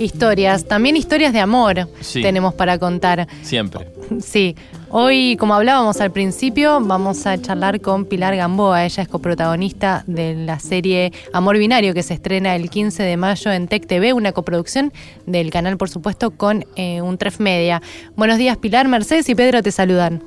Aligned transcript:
Historias, 0.00 0.64
también 0.66 0.96
historias 0.96 1.32
de 1.32 1.40
amor 1.40 1.88
Sí. 2.00 2.22
tenemos 2.22 2.54
para 2.54 2.78
contar. 2.78 3.26
Siempre. 3.42 3.88
Sí, 4.20 4.54
hoy 4.90 5.36
como 5.38 5.54
hablábamos 5.54 6.00
al 6.00 6.10
principio, 6.10 6.80
vamos 6.80 7.26
a 7.26 7.40
charlar 7.40 7.80
con 7.80 8.04
Pilar 8.04 8.36
Gamboa. 8.36 8.84
Ella 8.84 9.02
es 9.02 9.08
coprotagonista 9.08 10.04
de 10.06 10.34
la 10.34 10.58
serie 10.58 11.12
Amor 11.32 11.56
Binario 11.58 11.94
que 11.94 12.02
se 12.02 12.14
estrena 12.14 12.54
el 12.56 12.68
15 12.68 13.02
de 13.02 13.16
mayo 13.16 13.50
en 13.52 13.68
Tech 13.68 13.86
TV, 13.86 14.12
una 14.12 14.32
coproducción 14.32 14.92
del 15.26 15.50
canal, 15.50 15.76
por 15.76 15.88
supuesto, 15.88 16.32
con 16.32 16.64
eh, 16.76 17.00
un 17.00 17.16
Tref 17.16 17.40
Media. 17.40 17.80
Buenos 18.16 18.38
días, 18.38 18.56
Pilar, 18.58 18.88
Mercedes 18.88 19.28
y 19.28 19.34
Pedro 19.34 19.62
te 19.62 19.70
saludan. 19.70 20.22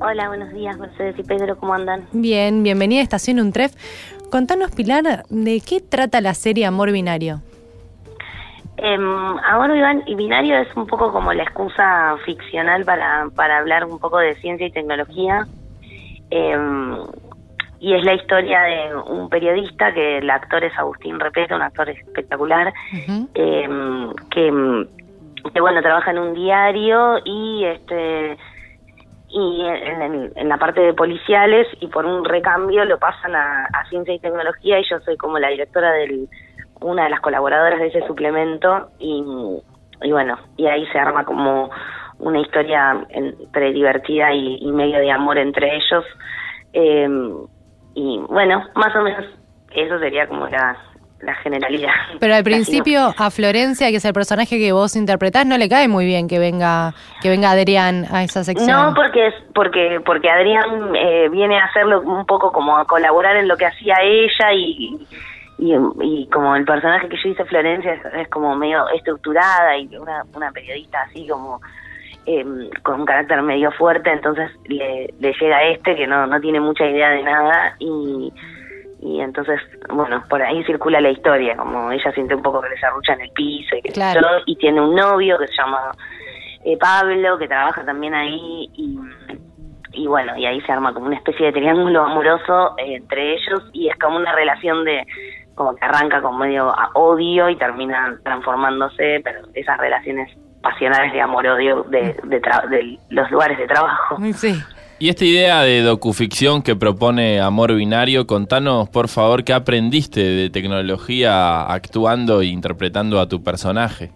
Hola, 0.00 0.26
buenos 0.26 0.52
días, 0.52 0.76
Mercedes 0.78 1.14
y 1.18 1.22
Pedro, 1.22 1.56
¿cómo 1.56 1.74
andan? 1.74 2.06
Bien, 2.12 2.62
bienvenida 2.64 3.00
a 3.00 3.04
Estación 3.04 3.38
Untref. 3.38 3.72
Contanos, 4.32 4.70
Pilar, 4.70 5.24
¿de 5.28 5.60
qué 5.60 5.82
trata 5.82 6.22
la 6.22 6.32
serie 6.32 6.64
Amor 6.64 6.90
Binario? 6.90 7.42
Eh, 8.78 8.94
Amor 8.94 9.70
Binario 10.06 10.56
es 10.56 10.74
un 10.74 10.86
poco 10.86 11.12
como 11.12 11.34
la 11.34 11.42
excusa 11.42 12.16
ficcional 12.24 12.86
para, 12.86 13.28
para 13.36 13.58
hablar 13.58 13.84
un 13.84 13.98
poco 13.98 14.16
de 14.16 14.34
ciencia 14.36 14.66
y 14.66 14.70
tecnología. 14.70 15.46
Eh, 16.30 16.56
y 17.78 17.92
es 17.92 18.02
la 18.06 18.14
historia 18.14 18.62
de 18.62 18.96
un 18.96 19.28
periodista 19.28 19.92
que 19.92 20.16
el 20.16 20.30
actor 20.30 20.64
es 20.64 20.72
Agustín 20.78 21.20
Repeta, 21.20 21.54
un 21.54 21.60
actor 21.60 21.90
espectacular, 21.90 22.72
eh, 23.34 23.68
que, 24.30 24.86
que, 25.52 25.60
bueno 25.60 25.82
trabaja 25.82 26.10
en 26.10 26.18
un 26.18 26.32
diario 26.32 27.18
y 27.22 27.64
este 27.66 28.38
y 29.32 29.64
en, 29.64 30.48
la 30.48 30.58
parte 30.58 30.80
de 30.80 30.92
policiales 30.92 31.66
y 31.80 31.86
por 31.86 32.04
un 32.04 32.24
recambio 32.24 32.84
lo 32.84 32.98
pasan 32.98 33.34
a, 33.34 33.64
a 33.64 33.88
ciencia 33.88 34.14
y 34.14 34.18
tecnología 34.18 34.78
y 34.78 34.84
yo 34.88 35.00
soy 35.00 35.16
como 35.16 35.38
la 35.38 35.48
directora 35.48 35.92
del 35.92 36.28
una 36.80 37.04
de 37.04 37.10
las 37.10 37.20
colaboradoras 37.20 37.80
de 37.80 37.86
ese 37.86 38.06
suplemento 38.06 38.90
y, 38.98 39.24
y 40.02 40.12
bueno 40.12 40.38
y 40.56 40.66
ahí 40.66 40.86
se 40.88 40.98
arma 40.98 41.24
como 41.24 41.70
una 42.18 42.40
historia 42.40 43.06
entre 43.08 43.72
divertida 43.72 44.32
y, 44.32 44.58
y 44.60 44.70
medio 44.70 44.98
de 44.98 45.10
amor 45.10 45.38
entre 45.38 45.76
ellos. 45.76 46.04
Eh, 46.74 47.08
y 47.94 48.18
bueno 48.28 48.64
más 48.74 48.94
o 48.96 49.02
menos 49.02 49.24
eso 49.74 49.98
sería 49.98 50.26
como 50.26 50.46
la, 50.48 50.76
la 51.22 51.34
generalidad 51.36 51.92
Pero 52.20 52.34
al 52.34 52.44
principio 52.44 53.14
a 53.16 53.30
Florencia, 53.30 53.88
que 53.90 53.96
es 53.96 54.04
el 54.04 54.12
personaje 54.12 54.58
que 54.58 54.72
vos 54.72 54.96
interpretás, 54.96 55.46
no 55.46 55.56
le 55.56 55.68
cae 55.68 55.88
muy 55.88 56.04
bien 56.04 56.28
que 56.28 56.38
venga 56.38 56.94
que 57.20 57.30
venga 57.30 57.50
Adrián 57.50 58.06
a 58.10 58.24
esa 58.24 58.44
sección. 58.44 58.68
No, 58.68 58.94
porque 58.94 59.32
porque 59.54 60.00
porque 60.04 60.28
Adrián 60.28 60.94
eh, 60.96 61.28
viene 61.30 61.58
a 61.58 61.64
hacerlo 61.64 62.00
un 62.00 62.26
poco 62.26 62.52
como 62.52 62.76
a 62.76 62.84
colaborar 62.84 63.36
en 63.36 63.48
lo 63.48 63.56
que 63.56 63.66
hacía 63.66 63.94
ella 64.02 64.52
y, 64.52 64.98
y, 65.58 65.74
y 66.02 66.26
como 66.28 66.56
el 66.56 66.64
personaje 66.64 67.08
que 67.08 67.16
yo 67.22 67.30
hice 67.30 67.44
Florencia 67.44 67.94
es, 67.94 68.04
es 68.14 68.28
como 68.28 68.54
medio 68.56 68.88
estructurada 68.90 69.76
y 69.78 69.96
una, 69.96 70.24
una 70.34 70.50
periodista 70.50 71.02
así 71.02 71.26
como 71.28 71.60
eh, 72.26 72.44
con 72.82 73.00
un 73.00 73.06
carácter 73.06 73.42
medio 73.42 73.70
fuerte, 73.72 74.10
entonces 74.10 74.50
le, 74.66 75.12
le 75.18 75.32
llega 75.40 75.62
este 75.64 75.94
que 75.94 76.06
no, 76.06 76.26
no 76.26 76.40
tiene 76.40 76.60
mucha 76.60 76.84
idea 76.84 77.10
de 77.10 77.22
nada 77.22 77.76
y, 77.78 78.32
y 79.02 79.20
entonces, 79.20 79.60
bueno, 79.92 80.22
por 80.30 80.40
ahí 80.40 80.62
circula 80.64 81.00
la 81.00 81.10
historia, 81.10 81.56
como 81.56 81.90
ella 81.90 82.12
siente 82.12 82.34
un 82.34 82.42
poco 82.42 82.60
que 82.62 82.68
le 82.70 82.78
serrucha 82.78 83.14
en 83.14 83.22
el 83.22 83.30
piso 83.32 83.76
y, 83.76 83.82
sé 83.82 83.92
Claro. 83.92 84.20
yo, 84.20 84.28
y 84.46 84.56
tiene 84.56 84.80
un 84.80 84.94
novio 84.94 85.36
que 85.38 85.48
se 85.48 85.54
llama 85.56 85.90
eh, 86.64 86.76
Pablo, 86.78 87.36
que 87.38 87.48
trabaja 87.48 87.84
también 87.84 88.14
ahí 88.14 88.70
y, 88.74 88.96
y 89.92 90.06
bueno, 90.06 90.36
y 90.36 90.46
ahí 90.46 90.60
se 90.62 90.72
arma 90.72 90.94
como 90.94 91.06
una 91.06 91.16
especie 91.16 91.46
de 91.46 91.52
triángulo 91.52 92.02
amoroso 92.04 92.74
eh, 92.78 92.94
entre 92.96 93.34
ellos 93.34 93.68
y 93.72 93.88
es 93.88 93.98
como 93.98 94.16
una 94.16 94.32
relación 94.34 94.84
de 94.84 95.04
como 95.54 95.74
que 95.74 95.84
arranca 95.84 96.22
con 96.22 96.38
medio 96.38 96.70
a 96.70 96.90
odio 96.94 97.48
y 97.50 97.56
termina 97.56 98.16
transformándose, 98.24 99.20
pero 99.22 99.40
esas 99.52 99.76
relaciones 99.78 100.30
pasionales 100.62 101.12
de 101.12 101.20
amor-odio 101.20 101.82
de, 101.90 102.16
de, 102.22 102.40
tra- 102.40 102.66
de 102.68 102.98
los 103.10 103.30
lugares 103.30 103.58
de 103.58 103.66
trabajo. 103.66 104.16
Sí. 104.32 104.54
Y 105.02 105.08
esta 105.08 105.24
idea 105.24 105.62
de 105.62 105.82
docuficción 105.82 106.62
que 106.62 106.76
propone 106.76 107.40
Amor 107.40 107.74
Binario, 107.74 108.24
contanos 108.24 108.88
por 108.88 109.08
favor 109.08 109.42
qué 109.42 109.52
aprendiste 109.52 110.20
de 110.20 110.48
tecnología 110.48 111.62
actuando 111.62 112.40
e 112.40 112.46
interpretando 112.46 113.18
a 113.18 113.26
tu 113.26 113.42
personaje. 113.42 114.12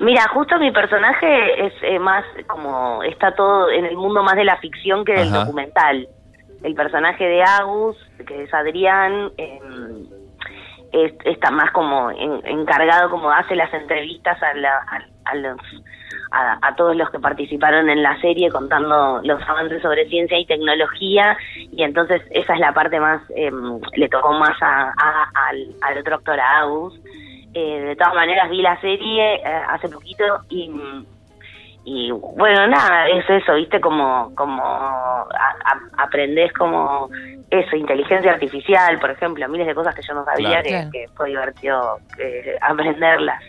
Mira, 0.00 0.26
justo 0.32 0.58
mi 0.58 0.72
personaje 0.72 1.66
es 1.66 1.74
eh, 1.82 1.98
más 1.98 2.24
como 2.46 3.02
está 3.02 3.34
todo 3.34 3.68
en 3.70 3.84
el 3.84 3.98
mundo 3.98 4.22
más 4.22 4.36
de 4.36 4.44
la 4.44 4.56
ficción 4.60 5.04
que 5.04 5.12
del 5.12 5.28
Ajá. 5.28 5.44
documental. 5.44 6.08
El 6.62 6.74
personaje 6.74 7.22
de 7.22 7.42
Agus, 7.42 7.98
que 8.26 8.44
es 8.44 8.54
Adrián, 8.54 9.30
eh, 9.36 9.60
es- 10.94 11.14
está 11.24 11.50
más 11.50 11.70
como 11.72 12.10
en- 12.10 12.40
encargado, 12.46 13.10
como 13.10 13.30
hace 13.30 13.54
las 13.56 13.72
entrevistas 13.74 14.40
a, 14.42 14.54
la- 14.54 14.78
a- 14.86 15.30
a 15.30 15.34
los 15.34 15.58
a, 16.30 16.58
a 16.62 16.74
todos 16.74 16.96
los 16.96 17.10
que 17.10 17.18
participaron 17.20 17.88
en 17.88 18.02
la 18.02 18.20
serie 18.20 18.50
contando 18.50 19.20
los 19.22 19.40
avances 19.48 19.80
sobre 19.82 20.08
ciencia 20.08 20.36
y 20.38 20.46
tecnología 20.46 21.36
y 21.54 21.82
entonces 21.84 22.22
esa 22.30 22.54
es 22.54 22.60
la 22.60 22.72
parte 22.72 22.98
más 22.98 23.20
eh, 23.36 23.50
le 23.94 24.08
tocó 24.08 24.32
más 24.32 24.60
a, 24.60 24.92
a- 24.96 25.30
al, 25.48 25.66
al 25.82 25.98
otro 25.98 26.16
actor 26.16 26.40
a 26.40 26.58
Agus. 26.60 26.98
Eh, 27.56 27.80
de 27.82 27.96
todas 27.96 28.14
maneras 28.14 28.50
vi 28.50 28.62
la 28.62 28.80
serie 28.80 29.36
eh, 29.36 29.62
hace 29.68 29.88
poquito 29.88 30.24
y 30.48 30.68
y 31.84 32.10
bueno 32.12 32.66
nada 32.66 33.08
es 33.08 33.28
eso 33.28 33.54
viste 33.54 33.80
como 33.80 34.32
como 34.34 34.62
a- 34.64 35.26
a- 35.64 36.02
aprendés 36.04 36.52
como 36.54 37.10
eso 37.50 37.76
inteligencia 37.76 38.32
artificial 38.32 38.98
por 38.98 39.10
ejemplo 39.10 39.46
miles 39.48 39.66
de 39.66 39.74
cosas 39.74 39.94
que 39.94 40.00
yo 40.02 40.14
no 40.14 40.24
sabía 40.24 40.62
Claro. 40.62 40.62
que, 40.62 40.70
Claro. 40.70 40.90
que 40.92 41.06
fue 41.14 41.28
divertido 41.28 41.98
eh, 42.18 42.56
aprenderlas 42.62 43.42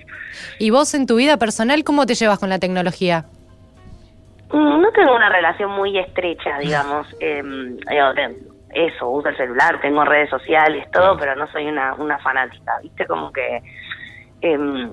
¿Y 0.59 0.69
vos 0.69 0.93
en 0.95 1.05
tu 1.07 1.15
vida 1.15 1.37
personal 1.37 1.83
cómo 1.85 2.05
te 2.05 2.13
llevas 2.15 2.39
con 2.39 2.49
la 2.49 2.59
tecnología? 2.59 3.23
Mm, 4.51 4.81
No 4.81 4.91
tengo 4.91 5.15
una 5.15 5.29
relación 5.29 5.71
muy 5.71 5.97
estrecha, 5.97 6.59
digamos. 6.59 7.07
Eh, 7.21 7.41
te- 8.15 8.37
eso, 8.87 9.09
uso 9.09 9.29
el 9.29 9.37
celular, 9.37 9.79
tengo 9.79 10.03
redes 10.03 10.29
sociales, 10.29 10.85
todo, 10.91 11.17
pero 11.17 11.33
no 11.35 11.47
soy 11.47 11.65
una, 11.67 11.93
una 11.93 12.17
fanática, 12.19 12.73
¿viste? 12.83 13.05
Como 13.07 13.31
que. 13.31 13.61
em, 14.41 14.91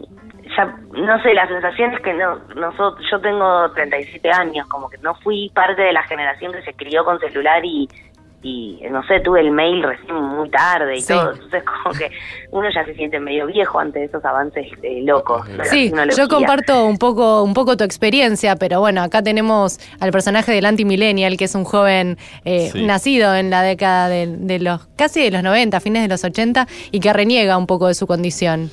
ya, 0.56 0.64
no 0.92 1.22
sé, 1.22 1.34
la 1.34 1.46
sensación 1.48 1.92
es 1.94 2.00
que 2.00 2.12
no, 2.14 2.38
nosotros, 2.56 3.04
yo 3.10 3.20
tengo 3.20 3.70
37 3.72 4.30
años, 4.30 4.66
como 4.68 4.88
que 4.88 4.98
no 4.98 5.14
fui 5.16 5.50
parte 5.54 5.82
de 5.82 5.92
la 5.92 6.02
generación 6.04 6.52
que 6.52 6.62
se 6.62 6.72
crió 6.74 7.04
con 7.04 7.18
celular 7.20 7.64
y, 7.64 7.88
y 8.44 8.80
no 8.90 9.04
sé, 9.04 9.20
tuve 9.20 9.40
el 9.40 9.52
mail 9.52 9.84
recién 9.84 10.14
muy 10.16 10.50
tarde 10.50 10.96
y 10.96 11.00
Sí. 11.00 11.12
todo, 11.12 11.32
entonces 11.32 11.62
como 11.64 11.94
que 11.96 12.10
uno 12.50 12.68
ya 12.74 12.84
se 12.84 12.92
siente 12.94 13.20
medio 13.20 13.46
viejo 13.46 13.78
ante 13.78 14.02
esos 14.02 14.24
avances 14.24 14.66
eh, 14.82 15.00
locos. 15.04 15.46
Sí, 15.70 15.92
yo 16.16 16.26
comparto 16.28 16.84
un 16.86 16.98
poco, 16.98 17.42
un 17.44 17.54
poco 17.54 17.76
tu 17.76 17.84
experiencia, 17.84 18.56
pero 18.56 18.80
bueno, 18.80 19.02
acá 19.02 19.22
tenemos 19.22 19.78
al 20.00 20.10
personaje 20.10 20.50
del 20.52 20.66
anti-millennial, 20.66 21.36
que 21.36 21.44
es 21.44 21.54
un 21.54 21.62
joven 21.64 22.19
eh, 22.44 22.70
Sí. 22.72 22.84
nacido 22.84 23.32
en 23.34 23.50
la 23.50 23.62
década 23.62 24.08
de, 24.08 24.26
de 24.26 24.58
los, 24.58 24.86
casi 24.96 25.22
de 25.22 25.30
los 25.30 25.42
90, 25.44 25.78
fines 25.80 26.02
de 26.02 26.08
los 26.08 26.24
80, 26.24 26.66
y 26.90 26.98
que 26.98 27.12
reniega 27.12 27.56
un 27.56 27.69
poco 27.69 27.86
de 27.86 27.94
su 27.94 28.08
condición. 28.08 28.70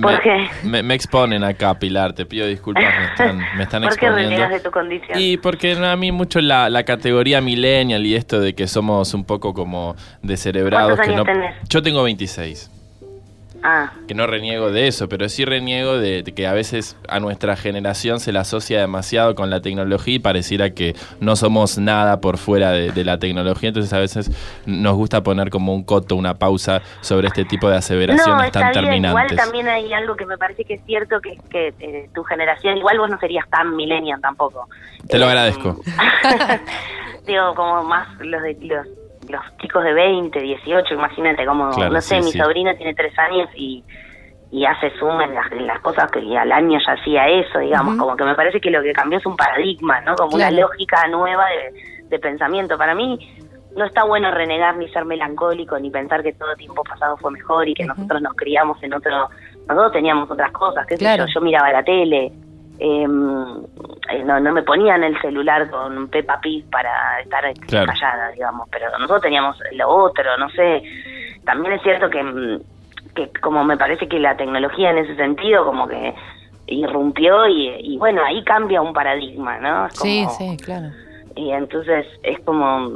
¿Por 0.00 0.12
me, 0.12 0.20
qué? 0.20 0.48
Me, 0.62 0.82
me 0.82 0.94
exponen 0.94 1.44
acá, 1.44 1.78
Pilar, 1.78 2.12
te 2.14 2.24
pido 2.24 2.46
disculpas, 2.46 2.84
me 2.84 3.04
están, 3.06 3.38
me 3.56 3.62
están 3.64 3.82
¿Por 3.82 3.96
qué 3.98 4.06
exponiendo. 4.06 4.30
reniegas 4.30 4.50
de 4.50 4.60
tu 4.60 4.70
condición? 4.70 5.18
Y 5.20 5.36
porque 5.36 5.72
a 5.72 5.96
mí 5.96 6.12
mucho 6.12 6.40
la, 6.40 6.70
la 6.70 6.84
categoría 6.84 7.40
millennial 7.40 8.04
y 8.06 8.14
esto 8.14 8.40
de 8.40 8.54
que 8.54 8.66
somos 8.66 9.12
un 9.14 9.24
poco 9.24 9.52
como 9.52 9.94
descerebrados. 10.22 10.96
¿Cuántos 10.96 11.06
que 11.06 11.12
años 11.12 11.26
no, 11.26 11.32
tenés? 11.32 11.68
Yo 11.68 11.82
tengo 11.82 12.02
26. 12.02 12.70
Ah, 13.64 13.92
Que 14.08 14.14
no 14.14 14.26
reniego 14.26 14.70
de 14.72 14.88
eso, 14.88 15.08
pero 15.08 15.28
sí 15.28 15.44
reniego 15.44 15.96
de, 15.98 16.24
que 16.24 16.46
a 16.46 16.52
veces 16.52 16.96
a 17.08 17.20
nuestra 17.20 17.54
generación 17.56 18.18
se 18.20 18.32
la 18.32 18.40
asocia 18.40 18.80
demasiado 18.80 19.34
con 19.34 19.50
la 19.50 19.60
tecnología 19.60 20.14
y 20.14 20.18
pareciera 20.18 20.70
que 20.70 20.94
no 21.20 21.36
somos 21.36 21.78
nada 21.78 22.20
por 22.20 22.38
fuera 22.38 22.70
de, 22.72 22.90
de 22.92 23.04
la 23.04 23.18
tecnología. 23.18 23.68
Entonces 23.68 23.92
a 23.92 23.98
veces 23.98 24.30
nos 24.66 24.94
gusta 24.96 25.22
poner 25.22 25.50
como 25.50 25.74
un 25.74 25.84
coto, 25.84 26.16
una 26.16 26.34
pausa 26.38 26.82
sobre 27.02 27.28
este 27.28 27.44
tipo 27.44 27.68
de 27.70 27.76
aseveraciones 27.76 28.26
no, 28.36 28.42
está 28.42 28.72
tan 28.72 28.84
bien. 28.84 29.04
Igual 29.04 29.26
terminantes. 29.28 29.36
también 29.36 29.68
hay 29.68 29.92
algo 29.92 30.16
que 30.16 30.26
me 30.26 30.36
parece 30.38 30.64
que 30.64 30.74
es 30.74 30.84
cierto, 30.84 31.20
que 31.20 31.38
eh, 31.78 32.08
tu 32.14 32.24
generación, 32.24 32.76
igual 32.78 32.98
vos 32.98 33.10
no 33.10 33.18
serías 33.18 33.48
tan 33.48 33.76
millennial 33.76 34.20
tampoco. 34.20 34.68
Te 35.08 35.18
lo 35.18 35.26
Eh, 35.26 35.28
agradezco. 35.28 35.80
digo, 37.26 37.54
como 37.54 37.82
más 37.84 38.08
los 38.20 38.42
de 38.42 38.56
los, 38.62 38.86
los 39.28 39.56
chicos 39.58 39.84
de 39.84 39.92
20, 39.92 40.40
18, 40.40 40.94
imagínate, 40.94 41.44
como, 41.46 41.70
Claro, 41.70 41.92
no 41.92 42.00
sé, 42.00 42.16
sí, 42.20 42.24
mi 42.26 42.32
sí. 42.32 42.38
sobrina 42.38 42.74
tiene 42.76 42.94
tres 42.94 43.16
años 43.18 43.48
y 43.54 43.84
y 44.54 44.66
hace 44.66 44.90
zoom 44.98 45.18
en 45.22 45.34
las, 45.34 45.50
en 45.50 45.66
las 45.66 45.80
cosas 45.80 46.10
que 46.10 46.18
al 46.36 46.52
año 46.52 46.78
ya 46.86 46.92
hacía 46.92 47.26
eso, 47.26 47.58
digamos, 47.58 47.96
como 47.96 48.14
que 48.14 48.24
me 48.24 48.34
parece 48.34 48.60
que 48.60 48.70
lo 48.70 48.82
que 48.82 48.92
cambió 48.92 49.16
es 49.18 49.24
un 49.24 49.34
paradigma, 49.34 50.02
¿no? 50.02 50.14
Como 50.14 50.36
Claro. 50.36 50.52
una 50.54 50.60
lógica 50.66 51.08
nueva 51.08 51.46
de, 51.46 52.04
de 52.10 52.18
pensamiento. 52.18 52.76
Para 52.76 52.94
mí 52.94 53.18
no 53.74 53.86
está 53.86 54.04
bueno 54.04 54.30
renegar 54.30 54.76
ni 54.76 54.86
ser 54.90 55.06
melancólico 55.06 55.78
ni 55.78 55.88
pensar 55.88 56.22
que 56.22 56.34
todo 56.34 56.54
tiempo 56.56 56.84
pasado 56.84 57.16
fue 57.16 57.30
mejor 57.30 57.66
y 57.66 57.72
que 57.72 57.86
nosotros 57.86 58.20
nos 58.20 58.34
criamos 58.34 58.76
en 58.82 58.92
otro, 58.92 59.30
nosotros 59.68 59.92
teníamos 59.92 60.30
otras 60.30 60.52
cosas, 60.52 60.84
qué 60.86 60.96
sé 60.98 61.04
Claro. 61.04 61.24
yo, 61.24 61.32
yo 61.36 61.40
miraba 61.40 61.72
la 61.72 61.82
tele, 61.82 62.30
eh, 62.78 63.06
no, 64.24 64.40
no 64.40 64.52
me 64.52 64.62
ponían 64.62 65.02
el 65.04 65.20
celular 65.20 65.68
con 65.70 66.08
Peppa 66.08 66.40
Pig 66.40 66.64
para 66.70 67.20
estar 67.20 67.44
Claro. 67.66 67.86
callada, 67.86 68.30
digamos, 68.32 68.68
pero 68.70 68.90
nosotros 68.92 69.22
teníamos 69.22 69.56
lo 69.72 69.88
otro, 69.88 70.36
no 70.38 70.48
sé. 70.50 70.82
También 71.44 71.74
es 71.74 71.82
cierto 71.82 72.08
que, 72.10 72.22
mm, 72.22 72.60
que 73.14 73.30
como 73.40 73.64
me 73.64 73.76
parece 73.76 74.08
que 74.08 74.18
la 74.18 74.36
tecnología 74.36 74.90
en 74.90 74.98
ese 74.98 75.16
sentido 75.16 75.64
como 75.64 75.86
que 75.88 76.14
irrumpió 76.66 77.46
y, 77.48 77.68
y 77.80 77.98
bueno, 77.98 78.22
ahí 78.24 78.42
cambia 78.44 78.80
un 78.80 78.92
paradigma, 78.92 79.58
¿no? 79.58 79.86
Es 79.86 79.94
Sí, 79.98 80.22
como- 80.24 80.38
sí, 80.38 80.56
claro. 80.64 80.86
y 81.34 81.50
entonces 81.50 82.06
es 82.22 82.38
como, 82.40 82.90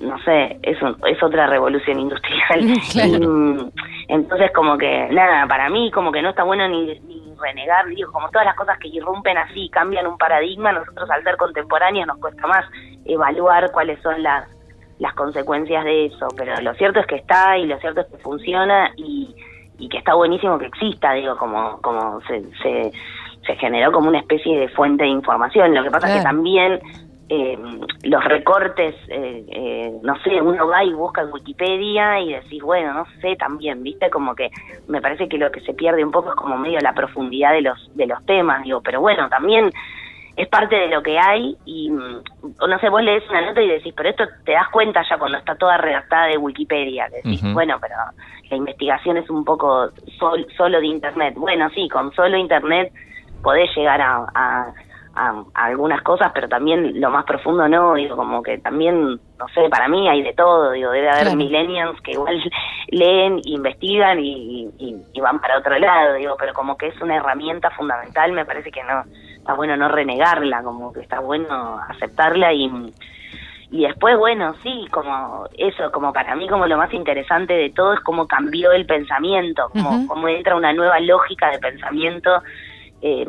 no 0.00 0.18
sé, 0.24 0.58
es, 0.62 0.80
un- 0.82 0.96
es 1.06 1.22
otra 1.22 1.46
revolución 1.46 2.00
industrial. 2.00 2.60
Claro. 2.92 3.08
Y, 3.16 3.26
mm, 3.26 3.70
entonces 4.08 4.50
como 4.52 4.76
que, 4.78 5.08
nada, 5.12 5.46
para 5.46 5.68
mí 5.68 5.90
como 5.90 6.10
que 6.10 6.22
no 6.22 6.30
está 6.30 6.42
bueno 6.44 6.66
ni, 6.68 6.98
ni 7.00 7.19
renegar, 7.40 7.86
digo, 7.86 8.12
como 8.12 8.28
todas 8.30 8.46
las 8.46 8.56
cosas 8.56 8.78
que 8.78 8.88
irrumpen 8.88 9.38
así, 9.38 9.68
cambian 9.70 10.06
un 10.06 10.18
paradigma, 10.18 10.72
nosotros 10.72 11.10
al 11.10 11.22
ser 11.22 11.36
contemporáneos 11.36 12.06
nos 12.06 12.18
cuesta 12.18 12.46
más 12.46 12.64
evaluar 13.04 13.70
cuáles 13.72 14.00
son 14.02 14.22
las, 14.22 14.46
las 14.98 15.14
consecuencias 15.14 15.84
de 15.84 16.06
eso, 16.06 16.28
pero 16.36 16.60
lo 16.60 16.74
cierto 16.74 17.00
es 17.00 17.06
que 17.06 17.16
está 17.16 17.56
y 17.58 17.66
lo 17.66 17.78
cierto 17.78 18.02
es 18.02 18.06
que 18.08 18.18
funciona 18.18 18.92
y, 18.96 19.34
y 19.78 19.88
que 19.88 19.98
está 19.98 20.14
buenísimo 20.14 20.58
que 20.58 20.66
exista, 20.66 21.12
digo, 21.12 21.36
como, 21.36 21.80
como 21.80 22.20
se, 22.22 22.42
se, 22.62 22.92
se 23.46 23.56
generó 23.56 23.92
como 23.92 24.08
una 24.08 24.18
especie 24.18 24.58
de 24.58 24.68
fuente 24.68 25.04
de 25.04 25.10
información. 25.10 25.74
Lo 25.74 25.82
que 25.82 25.90
pasa 25.90 26.08
es 26.08 26.18
que 26.18 26.22
también 26.22 26.80
eh, 27.32 27.56
los 28.02 28.24
recortes, 28.24 28.94
eh, 29.08 29.44
eh, 29.48 29.92
no 30.02 30.16
sé, 30.24 30.42
uno 30.42 30.66
va 30.66 30.82
y 30.84 30.92
busca 30.92 31.22
en 31.22 31.32
Wikipedia 31.32 32.18
y 32.20 32.32
decís, 32.34 32.60
bueno, 32.60 32.92
no 32.92 33.06
sé 33.20 33.36
también, 33.36 33.82
¿viste? 33.84 34.10
Como 34.10 34.34
que 34.34 34.50
me 34.88 35.00
parece 35.00 35.28
que 35.28 35.38
lo 35.38 35.50
que 35.52 35.60
se 35.60 35.72
pierde 35.74 36.04
un 36.04 36.10
poco 36.10 36.30
es 36.30 36.34
como 36.34 36.58
medio 36.58 36.80
la 36.80 36.92
profundidad 36.92 37.52
de 37.52 37.62
los, 37.62 37.78
de 37.94 38.06
los 38.08 38.18
temas, 38.24 38.64
digo, 38.64 38.80
pero 38.82 39.00
bueno, 39.00 39.28
también 39.28 39.70
es 40.36 40.48
parte 40.48 40.74
de 40.74 40.88
lo 40.88 41.02
que 41.02 41.18
hay 41.18 41.56
y, 41.64 41.90
mm, 41.90 42.22
no 42.68 42.78
sé, 42.80 42.88
vos 42.88 43.02
lees 43.02 43.22
una 43.30 43.42
nota 43.42 43.60
y 43.62 43.68
decís, 43.68 43.92
pero 43.96 44.08
esto 44.08 44.24
te 44.44 44.52
das 44.52 44.68
cuenta 44.72 45.04
ya 45.08 45.16
cuando 45.16 45.38
está 45.38 45.54
toda 45.54 45.76
redactada 45.76 46.26
de 46.26 46.36
Wikipedia, 46.38 47.08
decís, 47.12 47.42
Ujú. 47.44 47.52
bueno, 47.52 47.78
pero 47.80 47.94
la 48.50 48.56
investigación 48.56 49.18
es 49.18 49.30
un 49.30 49.44
poco 49.44 49.90
sol- 50.18 50.46
solo 50.56 50.80
de 50.80 50.86
Internet. 50.86 51.34
Bueno, 51.36 51.68
sí, 51.74 51.88
con 51.88 52.12
solo 52.12 52.36
Internet 52.36 52.92
podés 53.42 53.70
llegar 53.76 54.00
a, 54.00 54.26
a- 54.34 54.72
a- 55.20 55.44
a 55.54 55.64
algunas 55.66 56.02
cosas, 56.02 56.30
pero 56.34 56.48
también 56.48 57.00
lo 57.00 57.10
más 57.10 57.24
profundo 57.24 57.68
no, 57.68 57.94
digo, 57.94 58.16
como 58.16 58.42
que 58.42 58.58
también, 58.58 59.20
no 59.38 59.48
sé, 59.54 59.68
para 59.68 59.86
mí 59.88 60.08
hay 60.08 60.22
de 60.22 60.32
todo, 60.32 60.72
digo, 60.72 60.90
debe 60.90 61.08
haber 61.10 61.22
Claro. 61.24 61.36
millennials 61.36 62.00
que 62.02 62.12
igual 62.12 62.40
leen, 62.88 63.40
investigan 63.44 64.18
y, 64.20 64.68
y- 64.78 64.96
y 65.12 65.20
van 65.20 65.38
para 65.40 65.58
otro 65.58 65.78
lado, 65.78 66.14
digo, 66.14 66.36
pero 66.38 66.54
como 66.54 66.76
que 66.76 66.88
es 66.88 67.00
una 67.02 67.16
herramienta 67.16 67.70
fundamental, 67.70 68.32
me 68.32 68.44
parece 68.46 68.70
que 68.70 68.82
no, 68.82 69.04
está 69.36 69.54
bueno 69.54 69.76
no 69.76 69.88
renegarla, 69.88 70.62
como 70.62 70.92
que 70.92 71.00
está 71.00 71.20
bueno 71.20 71.78
aceptarla 71.88 72.52
y 72.52 72.70
y 73.72 73.82
después, 73.86 74.18
bueno, 74.18 74.52
sí, 74.64 74.84
como 74.90 75.46
eso, 75.56 75.92
como 75.92 76.12
para 76.12 76.34
mí, 76.34 76.48
como 76.48 76.66
lo 76.66 76.76
más 76.76 76.92
interesante 76.92 77.52
de 77.54 77.70
todo 77.70 77.92
es 77.92 78.00
cómo 78.00 78.26
cambió 78.26 78.72
el 78.72 78.84
pensamiento, 78.84 79.68
como, 79.70 79.90
Ujú. 79.90 80.06
cómo 80.08 80.26
entra 80.28 80.56
una 80.56 80.72
nueva 80.72 80.98
lógica 80.98 81.50
de 81.52 81.60
pensamiento 81.60 82.42
eh, 83.00 83.24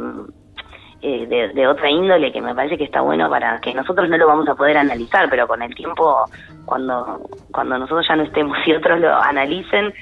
eh, 1.01 1.25
de, 1.27 1.49
de 1.49 1.67
otra 1.67 1.89
índole 1.89 2.31
que 2.31 2.41
me 2.41 2.53
parece 2.53 2.77
que 2.77 2.83
está 2.83 3.01
bueno 3.01 3.29
para 3.29 3.59
que 3.59 3.73
nosotros 3.73 4.07
no 4.09 4.17
lo 4.17 4.27
vamos 4.27 4.47
a 4.47 4.55
poder 4.55 4.77
analizar, 4.77 5.27
pero 5.29 5.47
con 5.47 5.61
el 5.61 5.73
tiempo, 5.75 6.25
cuando, 6.65 7.21
cuando 7.51 7.77
nosotros 7.79 8.05
ya 8.07 8.15
no 8.15 8.23
estemos 8.23 8.57
y 8.67 8.73
otros 8.73 8.99
lo 8.99 9.15
analicen, 9.15 9.93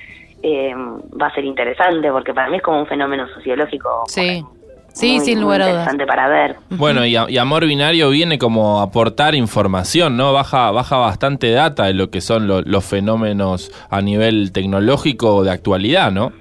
eh, 0.44 0.74
va 1.22 1.28
a 1.28 1.34
ser 1.34 1.46
interesante, 1.46 2.12
porque 2.12 2.34
para 2.34 2.50
mí 2.50 2.58
es 2.58 2.64
como 2.64 2.80
un 2.80 2.88
fenómeno 2.88 3.28
sociológico. 3.34 4.04
Sí, 4.08 4.44
sí, 4.94 5.16
muy- 5.16 5.20
sin 5.26 5.42
lugar 5.42 5.62
a 5.62 5.66
dudas. 5.66 5.74
interesante 5.92 6.06
para 6.06 6.28
ver. 6.28 6.56
Bueno, 6.70 7.06
y, 7.06 7.16
a- 7.16 7.30
y 7.30 7.38
Amor 7.38 7.66
Binario 7.66 8.10
viene 8.10 8.38
como 8.40 8.80
a 8.80 8.84
aportar 8.84 9.36
información, 9.36 10.16
¿no? 10.18 10.32
Baja, 10.34 10.72
baja 10.72 10.98
bastante 10.98 11.52
data 11.52 11.86
de 11.86 11.94
lo 11.94 12.10
que 12.10 12.22
son 12.22 12.48
lo- 12.48 12.62
los 12.62 12.86
fenómenos 12.86 13.72
a 13.90 14.02
nivel 14.02 14.52
tecnológico 14.54 15.44
de 15.44 15.52
actualidad, 15.52 16.12
¿no? 16.12 16.32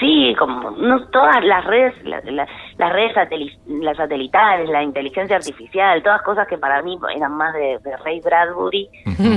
Sí, 0.00 0.34
como 0.36 0.72
no 0.72 1.06
todas 1.10 1.44
las 1.44 1.64
redes, 1.64 1.94
la- 2.04 2.20
la- 2.24 2.48
las 2.78 2.92
redes 2.92 3.12
las 3.66 3.96
satelitales, 3.96 4.68
la 4.68 4.82
inteligencia 4.82 5.36
artificial, 5.36 6.02
todas 6.02 6.22
cosas 6.22 6.46
que 6.46 6.58
para 6.58 6.82
mí 6.82 6.98
eran 7.14 7.36
más 7.36 7.52
de, 7.54 7.78
de 7.82 7.96
Ray 7.98 8.20
Bradbury, 8.20 8.88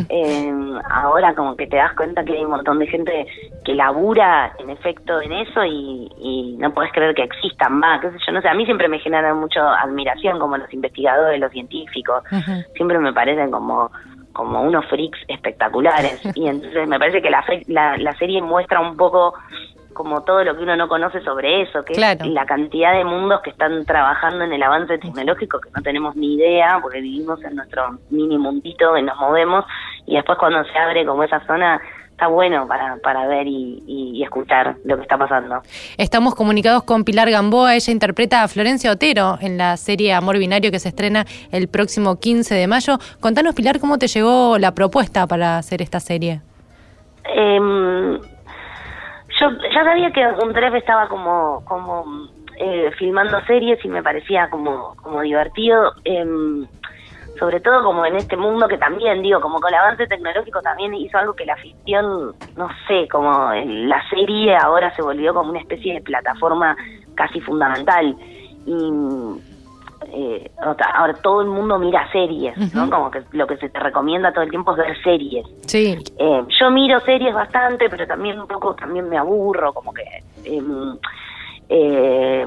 eh, 0.10 0.54
ahora 0.90 1.34
como 1.36 1.56
que 1.56 1.68
te 1.68 1.78
das 1.78 1.94
cuenta 1.96 2.24
que 2.24 2.34
hay 2.34 2.44
un 2.44 2.52
montón 2.52 2.80
de 2.80 2.88
gente 2.88 3.28
que 3.64 3.74
labura 3.74 4.54
en 4.60 4.70
efecto 4.70 5.22
en 5.22 5.34
eso 5.34 5.64
y, 5.66 6.10
y 6.18 6.58
no 6.58 6.74
puedes 6.74 6.92
creer 6.92 7.16
que 7.16 7.24
existan 7.24 7.80
más, 7.80 8.02
qué 8.02 8.12
sé 8.12 8.18
yo, 8.26 8.34
no 8.34 8.42
sé, 8.42 8.50
a 8.50 8.54
mí 8.54 8.66
siempre 8.66 8.88
me 8.88 9.00
generan 9.00 9.40
mucho 9.40 9.62
admiración 9.62 10.40
como 10.40 10.58
los 10.58 10.72
investigadores, 10.74 11.40
los 11.40 11.52
científicos, 11.52 12.24
siempre 12.76 13.00
me 13.00 13.14
parecen 13.14 13.52
como 13.52 13.92
como 14.36 14.62
unos 14.62 14.86
freaks 14.88 15.18
espectaculares 15.30 16.22
y 16.36 16.48
entonces 16.48 16.88
me 16.90 17.00
parece 17.00 17.22
que 17.22 17.30
la, 17.30 17.42
la, 17.68 17.98
la 17.98 18.12
serie 18.18 18.42
muestra 18.42 18.82
un 18.82 18.98
poco 18.98 19.34
como 19.96 20.22
todo 20.22 20.44
lo 20.44 20.56
que 20.56 20.62
uno 20.64 20.76
no 20.76 20.88
conoce 20.88 21.22
sobre 21.22 21.64
eso, 21.64 21.82
que 21.84 21.94
Claro. 21.94 22.24
es 22.26 22.32
la 22.32 22.46
cantidad 22.46 22.94
de 22.94 23.04
mundos 23.04 23.42
que 23.42 23.50
están 23.50 23.84
trabajando 23.86 24.44
en 24.44 24.54
el 24.54 24.62
avance 24.62 25.00
tecnológico 25.00 25.60
que 25.60 25.70
no 25.76 25.82
tenemos 25.82 26.16
ni 26.16 26.36
idea 26.36 26.78
porque 26.82 27.02
vivimos 27.02 27.44
en 27.44 27.56
nuestro 27.56 27.98
mini 28.12 28.38
mundito 28.38 28.94
que 28.94 29.02
nos 29.02 29.18
movemos 29.18 29.66
y 30.06 30.14
después 30.16 30.38
cuando 30.38 30.64
se 30.66 30.78
abre 30.78 31.04
como 31.06 31.24
esa 31.24 31.40
zona 31.48 31.82
está 32.12 32.28
bueno 32.28 32.66
para, 32.68 32.96
para 33.04 33.28
ver 33.28 33.46
y, 33.48 33.84
y- 33.88 34.12
y 34.18 34.24
escuchar 34.24 34.76
lo 34.86 34.96
que 34.96 35.02
está 35.02 35.18
pasando. 35.18 35.62
Estamos 35.98 36.34
comunicados 36.36 36.84
con 36.84 37.04
Pilar 37.04 37.30
Gamboa, 37.30 37.76
ella 37.76 37.92
interpreta 37.92 38.44
a 38.44 38.48
Florencia 38.48 38.92
Otero 38.92 39.38
en 39.42 39.58
la 39.58 39.76
serie 39.76 40.14
Amor 40.14 40.38
Binario 40.38 40.72
que 40.72 40.80
se 40.80 40.90
estrena 40.90 41.26
el 41.52 41.68
próximo 41.68 42.18
15 42.20 42.56
de 42.56 42.68
mayo. 42.68 43.00
Contanos, 43.20 43.54
Pilar, 43.56 43.80
cómo 43.82 43.98
te 43.98 44.08
llegó 44.08 44.58
la 44.60 44.74
propuesta 44.74 45.28
para 45.28 45.58
hacer 45.58 45.82
esta 45.82 46.00
serie. 46.00 46.40
Em, 47.26 48.20
yo 49.40 49.50
ya 49.74 49.84
sabía 49.84 50.12
que 50.12 50.26
un 50.44 50.54
Tref 50.54 50.76
estaba 50.76 51.08
como 51.08 51.64
como 51.66 52.06
eh, 52.58 52.92
filmando 52.98 53.40
series 53.46 53.84
y 53.84 53.88
me 53.90 54.04
parecía 54.04 54.50
como 54.50 54.96
como 54.96 55.22
divertido 55.22 55.94
em, 56.04 56.66
sobre 57.40 57.60
todo 57.60 57.84
como 57.84 58.06
en 58.06 58.16
este 58.16 58.38
mundo 58.38 58.68
que 58.68 58.78
también 58.78 59.22
digo 59.22 59.42
como 59.42 59.60
con 59.60 59.74
el 59.74 59.80
avance 59.80 60.08
tecnológico 60.08 60.62
también 60.62 60.94
hizo 60.94 61.18
algo 61.18 61.34
que 61.34 61.46
la 61.46 61.58
ficción 61.58 62.34
no 62.56 62.70
sé 62.88 63.08
como 63.10 63.52
la 63.54 64.02
serie 64.10 64.56
ahora 64.56 64.96
se 64.96 65.02
volvió 65.02 65.34
como 65.34 65.50
una 65.50 65.60
especie 65.60 65.96
de 65.96 66.02
plataforma 66.02 66.76
casi 67.16 67.42
fundamental. 67.42 68.16
Y 68.68 68.92
eh, 70.08 70.52
ahora 70.58 71.14
todo 71.22 71.42
el 71.42 71.48
mundo 71.48 71.80
mira 71.80 72.10
series 72.12 72.58
no 72.74 72.90
como 72.90 73.12
que 73.12 73.22
lo 73.32 73.48
que 73.48 73.58
se 73.58 73.70
te 73.70 73.80
recomienda 73.80 74.32
todo 74.32 74.44
el 74.44 74.50
tiempo 74.50 74.72
es 74.72 74.78
ver 74.78 75.04
series. 75.04 75.46
Sí, 75.66 75.98
eh, 76.18 76.44
yo 76.60 76.72
miro 76.72 77.00
series 77.02 77.34
bastante, 77.34 77.90
pero 77.90 78.06
también 78.06 78.40
un 78.40 78.48
poco 78.48 78.76
también 78.76 79.10
me 79.10 79.18
aburro, 79.18 79.74
como 79.74 79.94
que 79.94 80.04
em, 80.44 80.98
eh, 81.70 82.46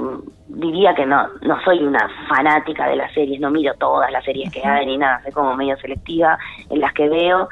diría 0.49 0.95
que 0.95 1.07
no 1.07 1.29
no 1.43 1.61
soy 1.63 1.83
una 1.83 2.09
fanática 2.29 2.87
de 2.89 2.97
las 2.97 3.13
series, 3.13 3.41
no 3.41 3.51
miro 3.51 3.75
todas 3.75 4.11
las 4.11 4.25
series 4.25 4.53
que 4.53 4.65
hay 4.65 4.87
ni 4.87 4.99
nada, 4.99 5.23
soy 5.23 5.33
como 5.33 5.55
medio 5.55 5.77
selectiva 5.79 6.39
en 6.71 6.81
las 6.81 6.93
que 6.93 7.09
veo, 7.09 7.49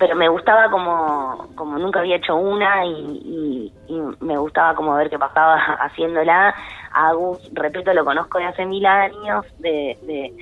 pero 0.00 0.16
me 0.16 0.28
gustaba 0.30 0.70
como 0.70 1.46
como 1.54 1.78
nunca 1.78 2.00
había 2.00 2.16
hecho 2.16 2.34
una 2.34 2.86
y, 2.86 2.90
y- 3.22 3.72
y 3.86 4.00
me 4.24 4.38
gustaba 4.38 4.74
como 4.74 4.94
ver 4.94 5.10
qué 5.10 5.18
pasaba 5.18 5.56
haciéndola. 5.84 6.54
A 6.92 7.08
Agus, 7.10 7.38
repito, 7.52 7.92
lo 7.92 8.04
conozco 8.04 8.38
de 8.38 8.46
hace 8.46 8.64
mil 8.64 8.84
años, 8.86 9.44
de, 9.58 9.98
de- 10.02 10.32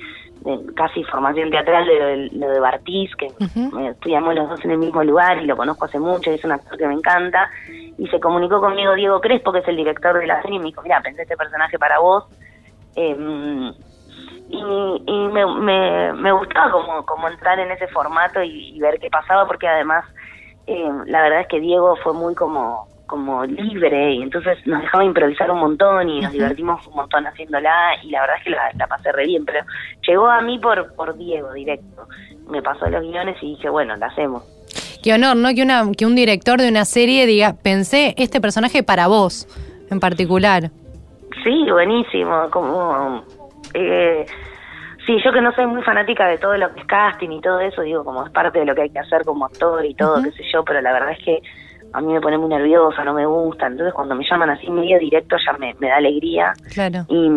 de 0.45 0.73
casi 0.73 1.03
formación 1.03 1.51
teatral 1.51 1.85
de 1.85 2.29
lo 2.31 2.47
de, 2.47 2.53
de 2.53 2.59
Bartiz, 2.61 3.13
que 3.17 3.27
estudiamos 3.89 4.33
los 4.33 4.49
dos 4.49 4.63
en 4.63 4.71
el 4.71 4.77
mismo 4.77 5.03
lugar 5.03 5.37
y 5.43 5.45
lo 5.45 5.57
conozco 5.57 5.85
hace 5.85 5.99
mucho 5.99 6.31
y 6.31 6.35
es 6.35 6.43
un 6.45 6.53
actor 6.53 6.77
que 6.77 6.87
me 6.87 6.93
encanta. 6.93 7.49
Y 7.97 8.07
se 8.07 8.21
comunicó 8.21 8.61
conmigo 8.61 8.93
Diego 8.95 9.19
Crespo, 9.19 9.51
que 9.51 9.59
es 9.59 9.67
el 9.67 9.75
director 9.75 10.17
de 10.17 10.25
la 10.25 10.41
serie, 10.41 10.55
y 10.55 10.59
me 10.59 10.65
dijo, 10.67 10.81
mira, 10.81 11.01
pensé 11.01 11.23
este 11.23 11.35
personaje 11.35 11.77
para 11.77 11.99
vos. 11.99 12.23
Em, 12.95 13.73
y 14.49 15.03
y 15.05 15.27
me, 15.29 15.45
me, 15.45 16.13
me 16.13 16.31
gustaba 16.31 16.71
como, 16.71 17.05
como 17.05 17.27
entrar 17.27 17.59
en 17.59 17.71
ese 17.71 17.87
formato 17.87 18.41
y, 18.41 18.75
y 18.75 18.79
ver 18.79 18.99
qué 18.99 19.09
pasaba, 19.09 19.47
porque 19.47 19.67
además 19.67 20.05
eh, 20.67 20.89
la 21.05 21.21
verdad 21.23 21.41
es 21.41 21.47
que 21.47 21.59
Diego 21.59 21.95
fue 22.03 22.13
muy 22.13 22.35
como 22.35 22.87
como 23.09 23.43
libre 23.43 24.13
y 24.13 24.21
entonces 24.21 24.59
nos 24.67 24.81
dejaba 24.81 25.03
improvisar 25.03 25.49
un 25.49 25.59
montón 25.59 26.07
y 26.09 26.21
nos 26.21 26.31
divertimos 26.31 26.85
un 26.85 26.93
montón 26.95 27.25
haciéndola 27.25 27.95
y 28.03 28.11
la 28.11 28.21
verdad 28.21 28.35
es 28.37 28.43
que 28.43 28.49
la, 28.51 28.71
la 28.77 28.87
pasé 28.87 29.11
re 29.11 29.25
bien, 29.25 29.43
pero 29.45 29.65
llegó 30.07 30.27
a 30.27 30.41
mí 30.41 30.59
por, 30.59 30.93
por 30.93 31.17
Diego 31.17 31.51
directo. 31.53 32.07
Me 32.47 32.61
pasó 32.61 32.87
los 32.87 33.01
guiones 33.01 33.35
y 33.41 33.55
dije, 33.55 33.67
bueno, 33.67 33.95
la 33.95 34.05
hacemos. 34.07 34.43
qué 35.03 35.13
honor, 35.13 35.35
¿no? 35.37 35.49
Que, 35.55 35.63
una, 35.63 35.91
que 35.97 36.05
un 36.05 36.15
director 36.15 36.61
de 36.61 36.69
una 36.69 36.85
serie 36.85 37.25
diga, 37.25 37.55
pensé 37.61 38.13
este 38.17 38.39
personaje 38.39 38.83
para 38.83 39.07
vos 39.07 39.47
en 39.89 39.99
particular. 39.99 40.69
Sí, 41.43 41.65
buenísimo, 41.71 42.49
como... 42.51 43.23
Eh, 43.73 44.25
sí, 45.05 45.17
yo 45.23 45.31
que 45.31 45.41
no 45.41 45.51
soy 45.53 45.65
muy 45.67 45.81
fanática 45.83 46.27
de 46.27 46.37
todo 46.37 46.57
lo 46.57 46.73
que 46.73 46.81
es 46.81 46.85
casting 46.87 47.29
y 47.29 47.41
todo 47.41 47.59
eso, 47.59 47.81
digo, 47.81 48.03
como 48.03 48.25
es 48.25 48.31
parte 48.31 48.59
de 48.59 48.65
lo 48.65 48.75
que 48.75 48.83
hay 48.83 48.89
que 48.89 48.99
hacer 48.99 49.23
como 49.25 49.45
actor 49.45 49.85
y 49.85 49.93
todo, 49.95 50.21
qué 50.23 50.31
sé 50.31 50.43
yo, 50.51 50.63
pero 50.63 50.81
la 50.81 50.93
verdad 50.93 51.11
es 51.11 51.23
que 51.23 51.41
a 51.93 52.01
mí 52.01 52.13
me 52.13 52.21
pone 52.21 52.37
muy 52.37 52.49
nerviosa, 52.49 53.03
no 53.03 53.13
me 53.13 53.25
gusta, 53.25 53.67
entonces 53.67 53.93
cuando 53.93 54.15
me 54.15 54.23
llaman 54.29 54.51
así 54.51 54.69
medio 54.69 54.99
directo 54.99 55.35
ya 55.43 55.53
me, 55.57 55.73
me 55.79 55.89
da 55.89 55.97
alegría. 55.97 56.53
Claro. 56.73 57.05
Y, 57.07 57.29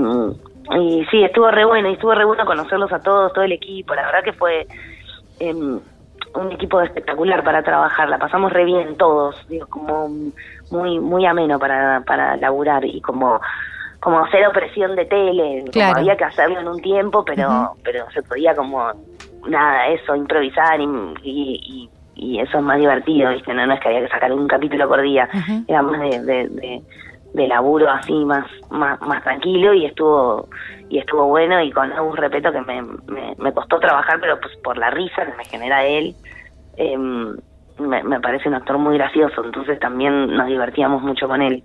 y 0.79 1.05
sí, 1.11 1.25
estuvo 1.25 1.51
re 1.51 1.65
bueno, 1.65 1.89
y 1.89 1.95
estuvo 1.95 2.15
re 2.15 2.25
bueno 2.25 2.45
conocerlos 2.45 2.93
a 2.93 3.01
todos, 3.01 3.33
todo 3.33 3.45
el 3.45 3.53
equipo, 3.53 3.95
la 3.95 4.07
verdad 4.07 4.23
que 4.25 4.33
fue... 4.33 4.67
em, 5.41 5.81
un 6.35 6.51
equipo 6.51 6.81
espectacular 6.81 7.45
para 7.45 7.63
trabajar, 7.63 8.09
la 8.09 8.17
pasamos 8.17 8.51
re 8.55 8.65
bien 8.65 8.97
todos, 8.97 9.37
digo, 9.49 9.67
como 9.67 10.09
muy 10.71 10.99
muy 10.99 11.27
ameno 11.27 11.59
para, 11.59 12.01
para 12.07 12.39
laburar 12.39 12.87
y 12.87 13.03
como 13.03 13.39
como 14.03 14.27
cero 14.33 14.51
presión 14.53 14.97
de 14.97 15.05
tele, 15.05 15.65
como 15.73 15.95
había 15.95 16.17
que 16.17 16.25
hacerlo 16.25 16.59
en 16.59 16.67
un 16.67 16.83
tiempo, 16.83 17.25
pero 17.25 17.75
pero 17.85 18.11
se 18.11 18.21
podía 18.23 18.53
como 18.53 18.91
nada, 19.49 19.87
eso, 19.89 20.17
improvisar 20.17 20.81
y, 20.81 21.15
y, 21.23 21.91
y, 22.17 22.41
eso 22.41 22.59
es 22.59 22.65
más 22.65 22.81
divertido, 22.81 23.31
¿viste? 23.31 23.55
No, 23.55 23.65
no 23.65 23.75
es 23.75 23.81
que 23.81 23.89
había 23.89 24.01
que 24.01 24.09
sacar 24.09 24.33
un 24.33 24.49
capítulo 24.49 24.89
por 24.89 25.03
día, 25.03 25.29
era 25.69 25.83
más 25.83 26.01
de, 26.01 26.19
de, 26.21 26.83
de, 27.33 27.47
laburo 27.47 27.89
así, 27.89 28.13
más, 28.25 28.45
más, 28.71 29.01
más 29.03 29.23
tranquilo 29.23 29.73
y 29.73 29.87
estuvo 29.87 30.49
y 30.89 30.99
estuvo 30.99 31.27
bueno 31.27 31.63
y 31.63 31.71
con 31.71 31.93
un 31.93 32.17
respeto 32.17 32.51
que 32.51 32.61
me, 32.61 32.83
me, 33.39 33.53
costó 33.53 33.79
trabajar, 33.79 34.19
pero 34.21 34.41
pues 34.41 34.57
por 34.65 34.79
la 34.79 34.91
risa 34.91 35.25
que 35.27 35.37
me 35.37 35.45
genera 35.45 35.85
él. 35.85 36.17
Em, 36.77 37.37
me, 37.79 38.03
me 38.03 38.21
parece 38.21 38.49
un 38.49 38.55
actor 38.55 38.79
muy 38.79 38.99
gracioso, 38.99 39.45
entonces 39.45 39.79
también 39.79 40.27
nos 40.37 40.49
divertíamos 40.49 41.03
mucho 41.03 41.29
con 41.29 41.41
él. 41.41 41.63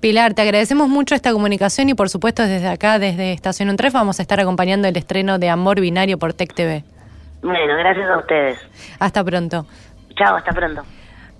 Pilar, 0.00 0.34
te 0.34 0.42
agradecemos 0.42 0.88
mucho 0.88 1.14
esta 1.14 1.32
comunicación 1.32 1.88
y 1.88 1.94
por 1.94 2.08
supuesto 2.08 2.42
desde 2.42 2.68
acá, 2.68 2.98
desde 2.98 3.32
Estación 3.32 3.74
3, 3.76 3.92
vamos 3.92 4.18
a 4.18 4.22
estar 4.22 4.38
acompañando 4.40 4.86
el 4.86 4.96
estreno 4.96 5.38
de 5.38 5.48
Amor 5.50 5.80
Binario 5.80 6.18
por 6.18 6.34
Tech 6.34 6.54
TV. 6.54 6.84
Bueno, 7.42 7.76
gracias 7.76 8.08
a 8.08 8.18
ustedes. 8.18 8.58
Hasta 8.98 9.24
pronto. 9.24 9.66
Chao, 10.16 10.36
hasta 10.36 10.52
pronto. 10.52 10.82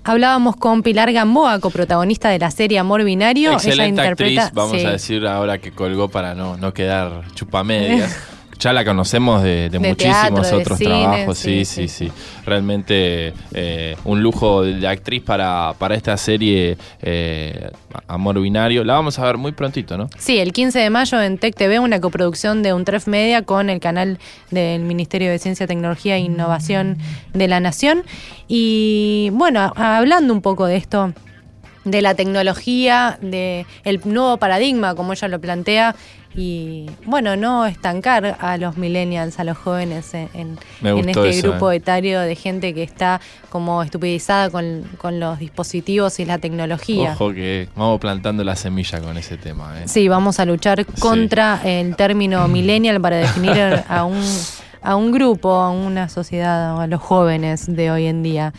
Hablábamos 0.04 0.56
con 0.56 0.82
Pilar 0.82 1.12
Gamboa, 1.12 1.60
coprotagonista 1.60 2.30
de 2.30 2.38
la 2.38 2.50
serie 2.50 2.78
Amor 2.78 3.04
Binario. 3.04 3.52
Excelente 3.52 4.00
actriz, 4.00 4.50
vamos 4.52 4.84
a 4.84 4.90
decir 4.92 5.26
ahora 5.26 5.58
que 5.58 5.70
colgó 5.72 6.08
para 6.08 6.34
no, 6.34 6.56
no 6.56 6.72
quedar 6.72 7.24
chupamedias. 7.34 8.34
ya 8.58 8.72
la 8.72 8.84
conocemos 8.84 9.42
de, 9.42 9.70
muchísimos 9.78 10.52
otros 10.52 10.78
trabajos, 10.78 11.38
sí, 11.38 11.64
sí, 11.64 11.88
sí. 11.88 12.10
Realmente 12.44 13.32
eh, 13.52 13.96
un 14.04 14.22
lujo 14.22 14.62
de 14.62 14.86
actriz 14.86 15.22
para, 15.22 15.74
para 15.78 15.94
esta 15.94 16.16
serie 16.16 16.76
eh, 17.02 17.70
Amor 18.06 18.40
Binario. 18.40 18.84
La 18.84 18.94
vamos 18.94 19.18
a 19.18 19.24
ver 19.24 19.36
muy 19.36 19.52
prontito, 19.52 19.96
¿no? 19.96 20.08
Sí, 20.18 20.38
el 20.38 20.52
15 20.52 20.78
de 20.78 20.90
mayo 20.90 21.20
en 21.22 21.38
Tech 21.38 21.54
TV, 21.54 21.78
una 21.78 22.00
coproducción 22.00 22.62
de 22.62 22.72
Untref 22.72 23.06
Media 23.06 23.42
con 23.42 23.70
el 23.70 23.80
canal 23.80 24.18
del 24.50 24.82
Ministerio 24.82 25.30
de 25.30 25.38
Ciencia, 25.38 25.66
Tecnología 25.66 26.16
e 26.16 26.20
Innovación 26.20 26.98
de 27.34 27.48
la 27.48 27.60
Nación. 27.60 28.02
Y 28.48 29.30
bueno, 29.32 29.72
hablando 29.76 30.32
un 30.32 30.42
poco 30.42 30.66
de 30.66 30.76
esto 30.76 31.12
de 31.84 32.02
la 32.02 32.14
tecnología, 32.14 33.18
de 33.22 33.66
el 33.84 34.00
nuevo 34.04 34.36
paradigma, 34.36 34.94
como 34.94 35.12
ella 35.12 35.28
lo 35.28 35.40
plantea, 35.40 35.94
y 36.34 36.86
bueno, 37.04 37.36
no 37.36 37.66
estancar 37.66 38.36
a 38.40 38.56
los 38.58 38.76
millennials, 38.76 39.38
a 39.38 39.44
los 39.44 39.56
jóvenes 39.56 40.12
en, 40.14 40.58
este 40.82 41.42
grupo 41.42 41.72
eh. 41.72 41.76
etario 41.76 42.20
de 42.20 42.36
gente 42.36 42.74
que 42.74 42.82
está 42.82 43.20
como 43.50 43.82
estupidizada 43.82 44.50
con, 44.50 45.18
los 45.18 45.38
dispositivos 45.38 46.20
y 46.20 46.26
la 46.26 46.38
tecnología. 46.38 47.12
Ojo 47.12 47.32
que 47.32 47.68
vamos 47.74 47.98
plantando 47.98 48.44
la 48.44 48.56
semilla 48.56 49.00
con 49.00 49.16
ese 49.16 49.36
tema. 49.36 49.80
¿eh? 49.80 49.88
Sí, 49.88 50.08
vamos 50.08 50.38
a 50.38 50.44
luchar 50.44 50.86
contra 51.00 51.60
el 51.64 51.96
término 51.96 52.46
millennial 52.46 53.00
para 53.00 53.16
definir 53.16 53.82
a 53.88 54.04
un, 54.04 54.22
a 54.82 54.96
un 54.96 55.10
grupo, 55.10 55.50
a 55.52 55.70
una 55.70 56.08
sociedad, 56.08 56.80
a 56.80 56.86
los 56.86 57.00
jóvenes 57.00 57.66
de 57.74 57.90
hoy 57.90 58.06
en 58.06 58.22
día. 58.22 58.52